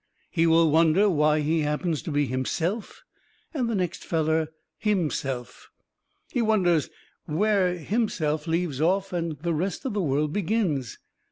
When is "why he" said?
1.11-1.59